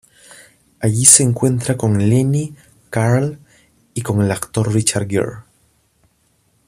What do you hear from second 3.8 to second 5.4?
y con el actor Richard Gere.